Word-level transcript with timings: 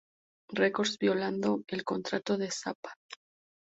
Records 0.61 0.97
violando 0.97 1.63
el 1.67 1.83
contrato 1.83 2.35
de 2.35 2.49
Zappa. 2.49 2.91